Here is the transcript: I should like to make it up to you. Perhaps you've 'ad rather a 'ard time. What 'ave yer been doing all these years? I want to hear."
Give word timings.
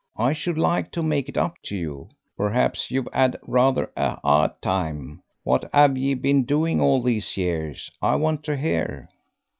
I 0.17 0.33
should 0.33 0.57
like 0.57 0.89
to 0.93 1.03
make 1.03 1.29
it 1.29 1.37
up 1.37 1.61
to 1.65 1.77
you. 1.77 2.09
Perhaps 2.35 2.89
you've 2.89 3.07
'ad 3.13 3.37
rather 3.43 3.91
a 3.95 4.17
'ard 4.23 4.59
time. 4.59 5.21
What 5.43 5.69
'ave 5.71 5.99
yer 5.99 6.15
been 6.15 6.43
doing 6.43 6.81
all 6.81 7.03
these 7.03 7.37
years? 7.37 7.91
I 8.01 8.15
want 8.15 8.43
to 8.45 8.57
hear." 8.57 9.09